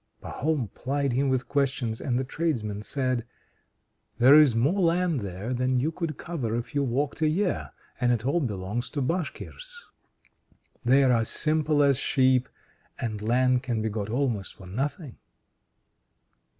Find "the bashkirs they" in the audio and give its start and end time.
8.99-11.03